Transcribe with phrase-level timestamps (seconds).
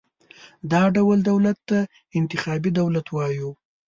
[0.71, 1.79] دا ډول دولت ته
[2.19, 3.49] انتخابي دولت وایو.